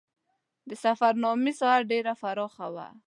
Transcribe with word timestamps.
د 0.69 0.71
سفرنامې 0.83 1.53
ساحه 1.59 1.81
ډېره 1.91 2.13
پراخه 2.21 2.67
وه. 2.75 2.87